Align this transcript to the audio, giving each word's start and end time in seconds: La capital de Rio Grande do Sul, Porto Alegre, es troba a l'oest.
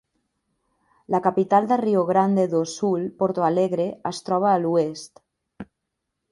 La 1.15 1.19
capital 1.25 1.67
de 1.73 1.77
Rio 1.81 2.01
Grande 2.09 2.45
do 2.53 2.63
Sul, 2.77 3.01
Porto 3.19 3.41
Alegre, 3.51 3.87
es 4.13 4.25
troba 4.31 4.51
a 4.53 4.59
l'oest. 4.67 5.27